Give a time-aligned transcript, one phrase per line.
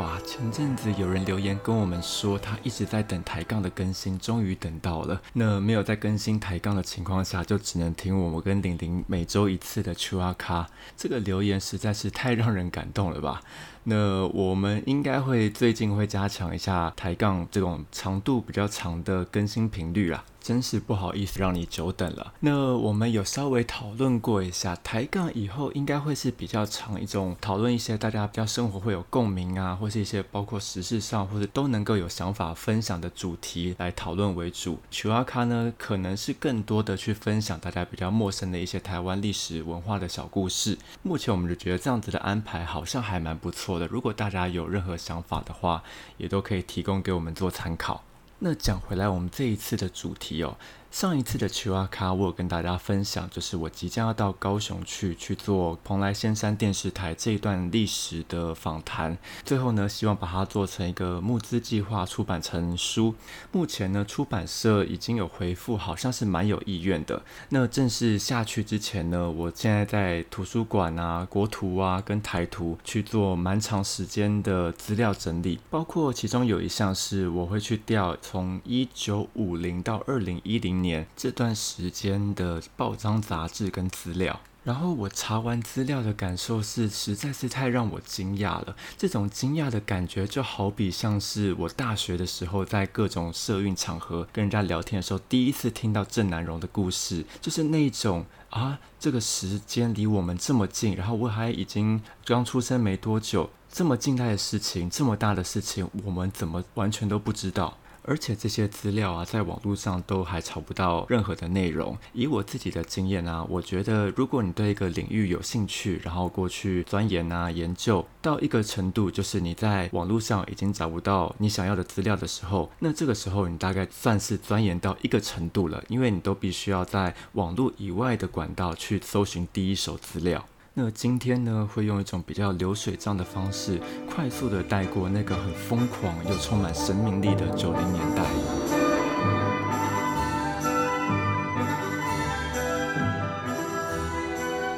[0.00, 5.20] 哇，前阵子有人留言跟我们说，他一直在等抬杠的更新，终于等到了。
[5.34, 10.70] 那没有在更新抬杠的情况下，就只能听我们跟玲玲每周一次的 c h u 卡。
[10.96, 13.42] 这个留言实在是太让人感动了吧？
[13.84, 20.24] 那我们应该会最近会加强一下抬杠这种长度比较长的更新频率啊。
[20.40, 22.32] 真是不好意思让你久等了。
[22.40, 34.78] 那我们有稍微讨论过一下，抬杠以后应该会是比较长一种讨论一些大家比较生活会有共鸣啊，或是一些包括时事上或者都能够有想法分享的主题来讨论为主。
[34.90, 40.78] 曲阿卡呢，可能是更多的去分享大家比较陌生的一些台湾历史文化的小故事。
[41.02, 45.82] 目前我们就觉得这样子的安排好像还蛮不错如果大家有任何想法的话，
[46.16, 48.02] 也都可以提供给我们做参考。
[48.40, 50.56] 那讲回来，我们这一次的主题哦。
[50.90, 59.16] 上一次的奇瓦卡，我有跟大家分享，就是我即将要到高雄去去做蓬莱仙山电视台这一段历史的访谈。
[59.44, 63.14] 最后呢，希望把它做成一个募资计划，出版成书。
[63.52, 67.22] 目前呢，出版社已经有回复，好像是蛮有意愿的。
[67.50, 80.79] 那正式下去之前呢，我现在在图书馆啊、国图啊跟台图去做蛮长时间的资料整理，包括其中有一项是我会去调从一九五零到二零一零。
[80.80, 88.76] 年这段时间的报章杂志跟资料，然后我查完资料的感受是，实在是太让我惊讶了。
[88.98, 107.78] 这种惊讶的感觉，就好比像是我大学的时候，在各种社运场合跟人家聊天的时候，第一次听到郑南荣的故事，就是那种啊，这个时间离我们这么近，然后我还已经刚出生没多久，这么近代的事情，这么大的事情，我们怎么完全都不知道？
[108.10, 111.96] 而且这些资料啊，在网络上都还找不到任何的内容。
[112.12, 130.44] 以我自己的经验啊，我觉得如果你对一个领域有兴趣，然后过去钻研啊、研究到一个程度，就是你在网络上已经找不到你想要的资料的时候，那这个时候你大概算是钻研到一个程度了，因为你都必须要在网络以外的管道去搜寻第一手资料。
[130.72, 138.24] 那今天呢，会用一种比较流水账的方式，快速的带过那个很疯狂又充满生命力的九零年代。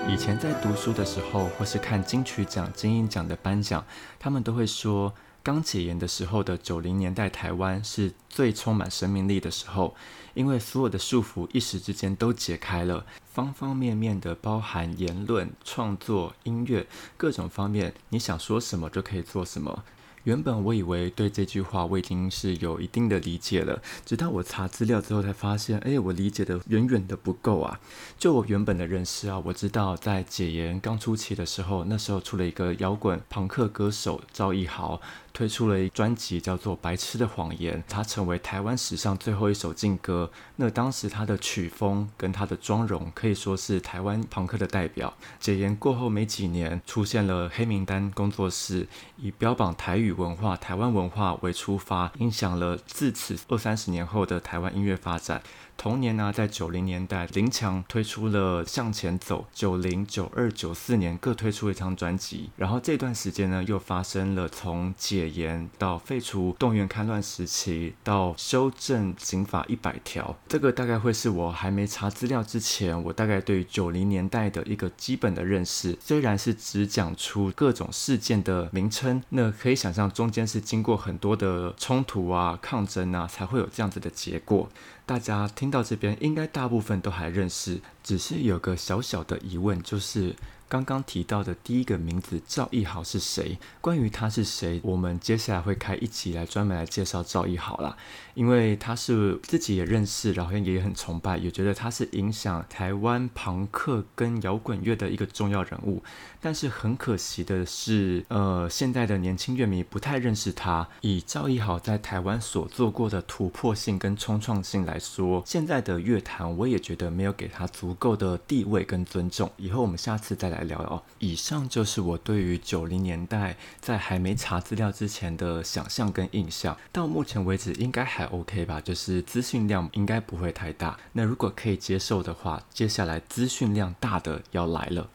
[0.08, 3.84] 以前在读书的时候，或是看金曲奖、金鹰奖的颁奖，
[4.19, 5.12] 他们都会说。
[5.44, 9.92] 刚解严的时候的九零年代，台湾是最充满生命力的时候，
[10.34, 19.84] 因为所有的束缚一时之间都解开了，方方面面的包含言论、创作、音乐各种方面，你想说什么就可以做什么。
[20.25, 27.81] 原本我以为对这句话我已经是有一定的理解了，直到我查资料之后才发现，哎，我理解的远远的不够啊！
[28.19, 35.00] 就我原本的认识啊，我知道在解严刚初期的时候，那时候出了一个摇滚朋克歌手赵一豪。
[35.32, 40.31] 推出了一专辑叫做《白痴的谎言》，它成为台湾史上最后一首劲歌。
[40.56, 45.12] 那当时他的曲风跟他的妆容可以说是台湾朋克的代表。
[45.41, 55.43] 解严过后没几年，出现了黑名单工作室，以标榜台语文化、台湾文化为出发，影响了自此二三十年后的台湾音乐发展。
[55.75, 62.50] 同年呢，在九零年代，林强推出了《向前走》，九零、九二、九四年各推出一张专辑。
[62.56, 70.36] 然后这段时间呢，又发生了从解严到废除动员戡乱时期，到修正刑法一百条。
[70.48, 75.98] 这个大概会是我还没查资料之前，我大概对九零年代的一个基本的认识。
[76.00, 84.68] 虽然是只讲出各种事件的名称，那可以想象中间是经过很多的冲突啊、抗争啊，才会有这样子的结果。
[85.04, 90.34] 大家听到这边，应该大部分都还认识，只是有个小小的疑问，就是。
[90.72, 93.58] 刚刚提到的第一个名字赵一豪是谁？
[93.82, 97.94] 关于他是谁，我们接下来会开一集来专门来介绍赵一豪啦。
[98.32, 106.02] 因为他是自己也认识，然后也很崇拜，也觉得他是影响台湾朋克跟摇滚乐的一个重要人物。
[106.40, 110.88] 但是很可惜的是，呃，现在的年轻乐迷不太认识他。
[111.02, 119.52] 以赵一豪在台湾所做过的突破性跟冲创性来说，现在的乐坛我也觉得没有给他足够的地位跟尊重。
[119.58, 120.62] 以后我们下次再来。
[120.64, 126.76] 聊哦，以上就是我对于九零年代在还没查资料之前的想象跟印象。
[126.91, 130.99] 到目前为止应该还 OK 吧，就是资讯量应该不会太大。
[131.12, 135.09] 那如果可以接受的话，接下来资讯量大的要来了。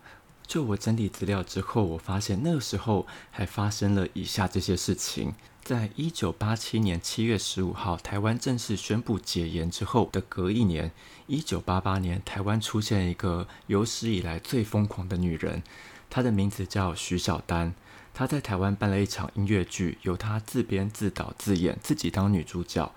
[0.46, 5.34] 就我整理资料之后，我发现那个时候还发生了以下这些事情。
[5.68, 10.94] 在一九八七年七月十五号，台湾正式宣布解严之后的隔一年，
[11.26, 15.62] 一九八八年，台湾出现一个有史以来最疯狂的女人，
[16.10, 17.76] 她的名字叫徐小丹。
[18.14, 22.90] 她在台湾办了一场音乐剧，由她自编自导自演，自己当女主角。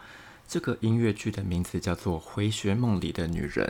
[0.50, 3.64] 这个音乐剧的名字叫做《回旋梦里的女人》。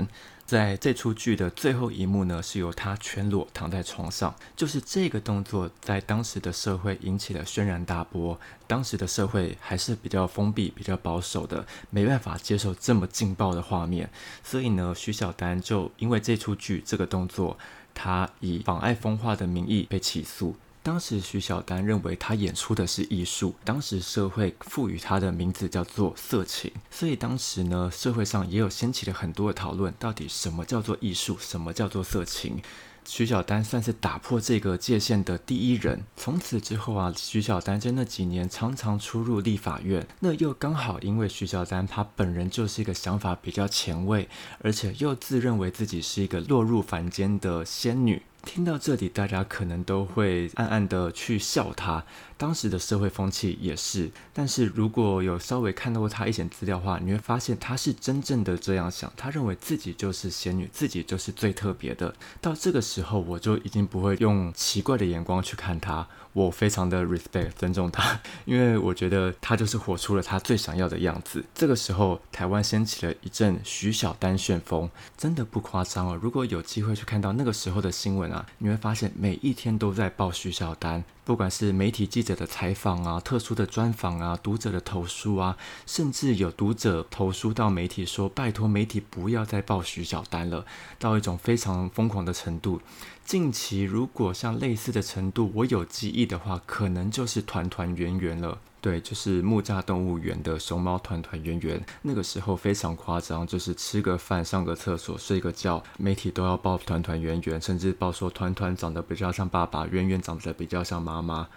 [0.46, 4.34] 在这出剧的最后一幕呢，是由她全裸躺在床上。
[4.56, 8.40] 就是这个动作，在当时的社会引起了轩然大波。
[8.66, 14.08] 当时的社会还是比较封闭、比较保守的，没办法接受这么劲爆的画面。
[14.42, 17.58] 所以呢，徐小丹就因为这出剧这个动作，
[17.92, 20.56] 他以妨碍风化的名义被起诉。
[20.82, 32.62] 当时徐小丹认为他演出的是艺术，当时社会赋予他的名字叫做色情，所以当时呢，社会上也有掀起了很多的讨论，到底什么叫做艺术，什么叫做色情？
[33.04, 36.02] 徐小丹算是打破这个界限的第一人。
[36.16, 44.28] 从此之后啊，徐小丹在那几年常常出入立法院，那又刚好因为徐小丹他本人就是一个想法比较前卫，
[44.60, 48.22] 而且又自认为自己是一个落入凡间的仙女。
[48.44, 52.04] 听到这里，大家可能都会暗暗的去笑他。
[52.36, 59.12] 当时的社会风气也是，但是如果有稍微看到过他一些资料的话，你会发现他是真正的这样想。
[59.14, 62.14] 他认为自己就是仙女，自己就是最特别的。
[62.40, 66.06] 到这个时候，我就已经不会用奇怪的眼光去看他。
[66.32, 71.44] 我非常的 respect 尊重他，因为我觉得他就是活出了他最想要的样子。
[71.52, 74.88] 这个时候，台湾掀起了一阵徐小丹旋风，
[75.18, 76.18] 真的不夸张哦。
[76.22, 81.04] 如果有机会去看到那个时候的新闻啊，你会发现每一天都在报徐小丹。
[81.24, 85.56] 不管是媒体记者的采访啊、特殊的专访啊、读者的投诉啊，
[85.86, 90.66] 甚至有读者投诉到媒体说：“拜托媒体不要再报徐小丹了。”
[90.98, 92.80] 到一种非常疯狂的程度。
[93.24, 98.58] 近期如果像类似的程度，我有记忆的话，可能就是团团圆圆了。
[98.80, 111.48] 对，就是木栅动物园的熊猫团团圆圆，那个时候非常夸张，就是吃个饭、上个厕所、睡个觉，媒体都要报团团圆圆，甚至报说团团长得比较像爸爸，圆圆长得比较像妈妈。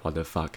[0.00, 0.52] What the fuck？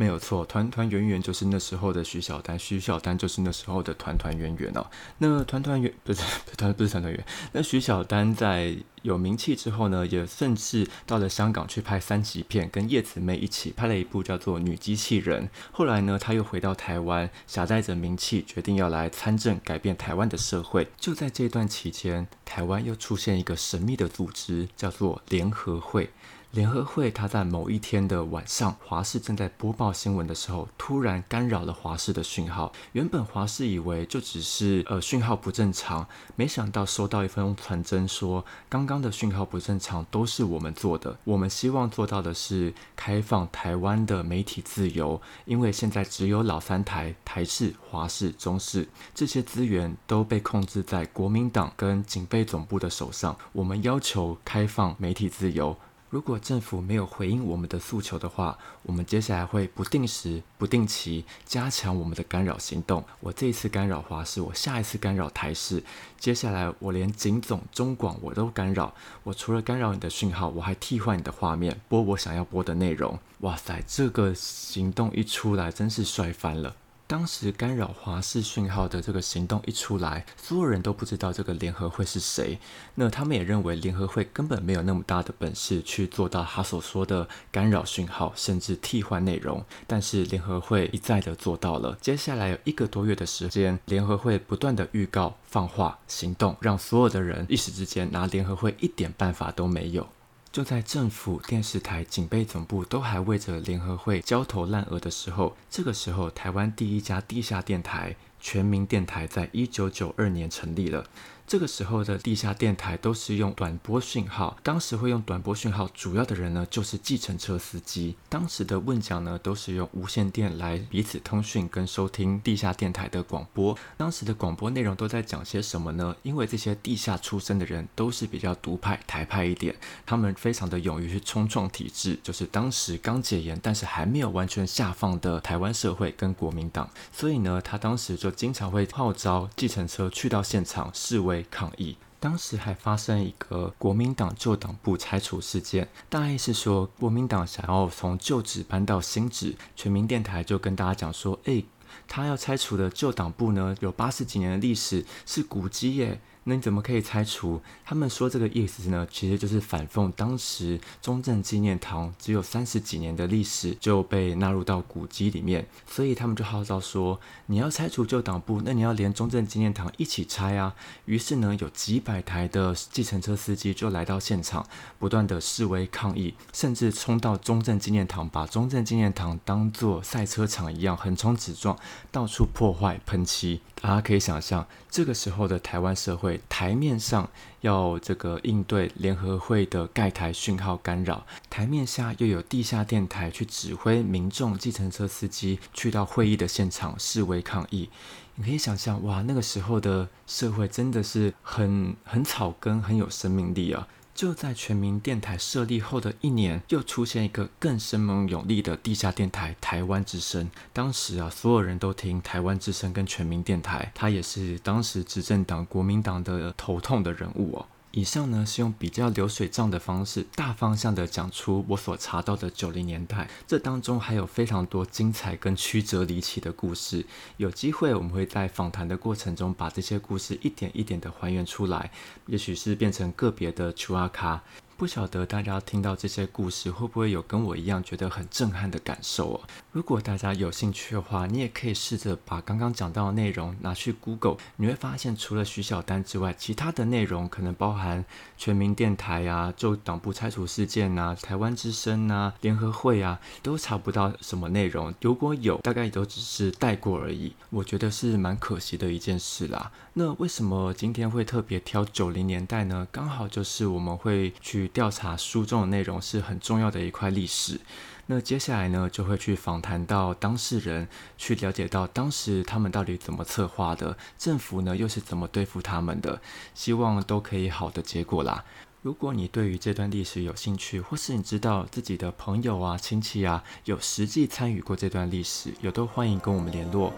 [0.00, 4.86] 没有错，团团圆圆就是那时候的徐小丹，徐小丹就是那时候的团团圆圆哦。
[5.18, 6.22] 那团团圆 不是
[6.56, 15.44] 团不是团团圆，那徐小丹在有名气之后呢，也甚至到了香港去拍三级片，跟叶子妹一起拍了一部叫做《女机器人》。
[15.70, 20.88] 后来呢，他又回到台湾，夹带着名气，决定要来参政，改变台湾的社会。
[20.98, 26.08] 就在这段期间，台湾又出现一个神秘的组织，叫做联合会。
[26.52, 32.72] 联合会，他在某一天的晚上，华视正在播报新闻的时候，突然干扰了华视的讯号。
[32.90, 36.04] 原本华视以为就只是呃讯号不正常，
[36.34, 41.16] 没想到收到一封传真，说刚刚的讯号不正常都是我们做的。
[41.22, 53.36] 我们希望做到的是开放台湾的媒体自由，因为现在只有老三台台视、华视、中视这些资源都被控制在国民党跟警备总部的手上。
[53.52, 55.76] 我们要求开放媒体自由。
[56.10, 63.04] 如果政府没有回应我们的诉求的话，我们接下来会不定时、不定期加强我们的干扰行动。
[63.20, 65.82] 我这一次干扰华视，我下一次干扰台视，
[66.18, 68.92] 接下来我连警总、中广我都干扰。
[69.22, 73.16] 我除了干扰你的讯号，我还替换你的画面，播我想要播的内容。
[73.42, 76.74] 哇塞，这个行动一出来，真是帅翻了。
[77.10, 82.56] 当时干扰华视讯号的这个行动一出来，所有人都不知道这个联合会是谁。
[82.94, 89.64] 那他们也认为联合会根本没有那么大的本事去做到他所说的干扰讯号，甚至替换内容。
[89.88, 91.98] 但是联合会一再的做到了。
[92.00, 100.06] 接下来有一个多月的时间，联合会不断的预告、放话、行动，让所有的人一时之间拿联合会一点办法都没有。
[100.52, 111.06] 就在政府、电视台、警备总部都还为着联合会焦头烂额的时候，这个时候，台湾第一家地下电台——全民电台，在一九九二年成立了。
[111.50, 118.14] 这个时候的地下电台都是用短波讯号，当时会用短波讯号，主要的人呢就是计程车司机。
[118.28, 123.76] 当时的问讲呢都是用无线电来彼此通讯跟收听地下电台的广播。
[123.96, 126.14] 当时的广播内容都在讲些什么呢？
[126.22, 129.74] 因为这些地下出身的人都是比较独派、台派一点，
[130.06, 136.88] 他们非常的勇于去冲撞体制，就是当时刚解严，但是还没有完全下放的台湾社会跟国民党。
[137.10, 141.39] 所以呢，他当时就经常会号召计程车去到现场示威。
[141.50, 151.62] 抗议，当时还发生一个国民党旧党部拆除事件，大意是说国民党想要从旧址搬到新址，全民电台就跟大家讲说，哎，
[152.06, 156.20] 他要拆除的旧党部呢，有八十几年的历史，是古迹耶。
[156.44, 157.60] 那你怎么可以拆除？
[157.84, 170.74] 他们说这个意思呢，其实就是反讽当时中正纪念堂只有三十几年的历史就被纳入到古迹里面，所以他们就号召说，你要拆除旧党部，那你要连中正纪念堂一起拆啊。
[171.04, 174.66] 于是呢，有几百台的计程车司机就来到现场，
[174.98, 181.78] 不断的示威抗议，甚至冲到中正纪念堂，把中正纪念堂当作赛车场一样横冲直撞，
[182.10, 183.60] 到处破坏喷漆。
[183.80, 187.28] 大家可以想象，这个时候的台湾社会，台面上
[187.62, 197.88] 要这个应对联合会的盖台讯号干扰，台面下又有地下电台去指挥民众、计程车司机去到会议的现场示威抗议。
[198.34, 203.88] 你可以想象，哇，那个时候的社会真的是很很草根，很有生命力啊！
[204.20, 210.50] 就在全民电台设立后的一年，又出现一个更生猛有力的地下电台——台湾之声。
[210.74, 217.66] 当时啊，所有人都听台湾之声跟全民电台，他也是当时执政党国民党的头痛的人物哦。
[217.92, 223.28] 以上呢是用比较流水账的方式，大方向的讲出我所查到的九零年代。
[223.48, 227.04] 这当中还有非常多精彩跟曲折离奇的故事。
[227.36, 231.90] 有机会我们会在访谈的过程中，把这些故事一点一点的还原出来，
[232.26, 234.44] 也许是变成个别的丘阿卡。
[234.80, 239.40] 不晓得大家听到这些故事，会不会有跟我一样觉得很震撼的感受哦？
[239.72, 248.02] 如果大家有兴趣的话，你也可以试着把刚刚讲到的内容拿去 Google，你会发现除了徐小丹之外，其他的内容可能包含
[248.38, 254.94] 全民电台啊、就党部拆除事件啊、台湾之声啊、联合会啊，都查不到什么内容。
[255.02, 257.34] 如果有，大概都只是带过而已。
[257.50, 259.70] 我觉得是蛮可惜的一件事啦。
[259.92, 262.88] 那为什么今天会特别挑九零年代呢？
[262.90, 264.69] 刚好就是我们会去。
[264.72, 267.60] 调查书中的内容是很重要的一块历史。
[268.06, 276.20] 那接下来呢，就会去访谈到当事人，去了解到当时他们到底怎么策划的，政府呢又是怎么对付他们的。
[276.52, 278.44] 希望都可以好的结果啦。
[278.82, 286.92] 如果你对于这段历史有兴趣，或是你知道自己的朋友啊、亲戚啊有实际参与过这段历史，也都欢迎跟我们联络。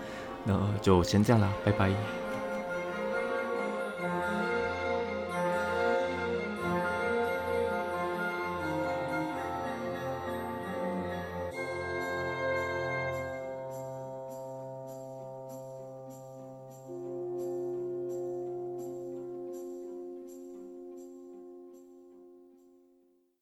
[0.45, 2.22] 那就先这样啦，拜拜。